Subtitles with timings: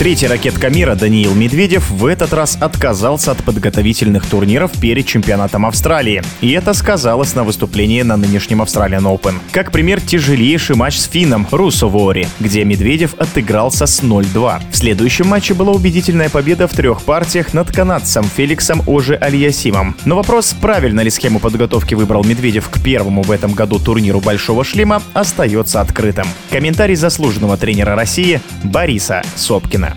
[0.00, 6.22] Третий ракетка мира Даниил Медведев в этот раз отказался от подготовительных турниров перед чемпионатом Австралии.
[6.40, 9.34] И это сказалось на выступлении на нынешнем Australian Open.
[9.52, 14.62] Как пример, тяжелейший матч с финном Руссо Вори, где Медведев отыгрался с 0-2.
[14.72, 19.94] В следующем матче была убедительная победа в трех партиях над канадцем Феликсом Оже Альясимом.
[20.06, 24.64] Но вопрос, правильно ли схему подготовки выбрал Медведев к первому в этом году турниру Большого
[24.64, 26.24] Шлема, остается открытым.
[26.50, 29.89] Комментарий заслуженного тренера России Бориса Сопкина.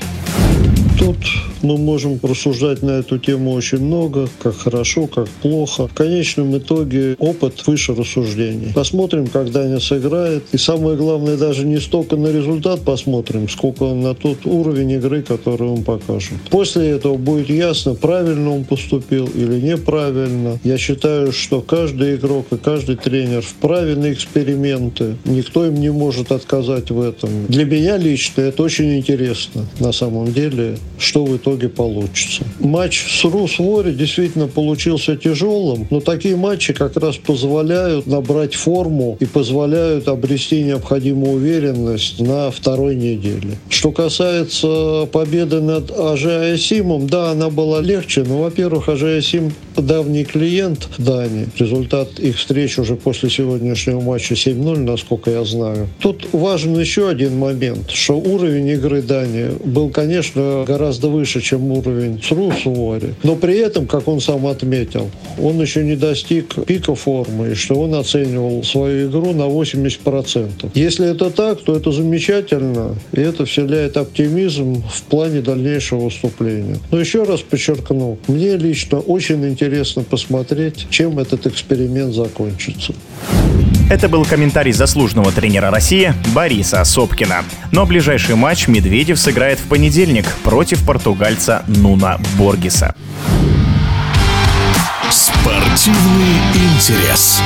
[1.03, 5.88] Тут мы можем рассуждать на эту тему очень много, как хорошо, как плохо.
[5.88, 8.73] В конечном итоге опыт выше рассуждений.
[8.73, 10.44] Посмотрим, когда они сыграет.
[10.52, 15.68] И самое главное, даже не столько на результат посмотрим, сколько на тот уровень игры, который
[15.68, 16.38] он покажет.
[16.49, 20.59] После этого будет ясно, правильно он поступил или неправильно.
[20.63, 25.15] Я считаю, что каждый игрок и каждый тренер в правильные эксперименты.
[25.26, 27.48] Никто им не может отказать в этом.
[27.48, 32.43] Для меня лично это очень интересно на самом деле, что в итоге итоге получится.
[32.59, 39.26] Матч с Рус-Вори действительно получился тяжелым, но такие матчи как раз позволяют набрать форму и
[39.26, 43.57] позволяют обрести необходимую уверенность на второй неделе.
[43.70, 50.24] Что касается победы над Ажи Асимом, да, она была легче, но, во-первых, Ажи Асим давний
[50.24, 51.48] клиент Дани.
[51.57, 55.87] Результат их встреч уже после сегодняшнего матча 7-0, насколько я знаю.
[55.99, 62.20] Тут важен еще один момент, что уровень игры Дани был, конечно, гораздо выше, чем уровень
[62.20, 63.13] ЦРУ Суворе.
[63.24, 67.75] Но при этом, как он сам отметил, он еще не достиг пика формы, и что
[67.75, 70.72] он оценивал свою игру на 80%.
[70.74, 76.78] Если это так, то это замечательно, и это вселяет оптимизм в плане дальнейшего выступления.
[76.91, 82.94] Но еще раз подчеркну, мне лично очень интересно посмотреть, чем этот эксперимент закончится.
[83.89, 87.44] Это был комментарий заслуженного тренера России Бориса Сопкина.
[87.72, 92.96] Но ближайший матч Медведев сыграет в понедельник против португальца Нуна Боргиса.
[95.09, 97.41] Спортивный интерес.